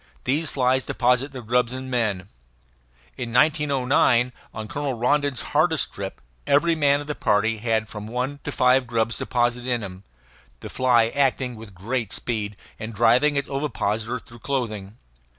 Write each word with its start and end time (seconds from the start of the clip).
These 0.23 0.49
flies 0.49 0.83
deposit 0.83 1.31
their 1.31 1.43
grubs 1.43 1.73
in 1.73 1.87
men. 1.87 2.27
In 3.17 3.31
1909, 3.31 4.33
on 4.51 4.67
Colonel 4.67 4.95
Rondon's 4.95 5.41
hardest 5.53 5.93
trip, 5.93 6.21
every 6.47 6.73
man 6.73 7.01
of 7.01 7.05
the 7.05 7.13
party 7.13 7.57
had 7.59 7.87
from 7.87 8.07
one 8.07 8.39
to 8.43 8.51
five 8.51 8.87
grubs 8.87 9.19
deposited 9.19 9.69
in 9.69 9.83
him, 9.83 10.03
the 10.61 10.71
fly 10.71 11.09
acting 11.09 11.55
with 11.55 11.75
great 11.75 12.11
speed, 12.11 12.57
and 12.79 12.95
driving 12.95 13.35
its 13.35 13.47
ovipositor 13.47 14.17
through 14.17 14.39
clothing. 14.39 14.97